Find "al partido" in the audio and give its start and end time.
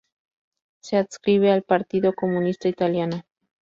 1.51-2.13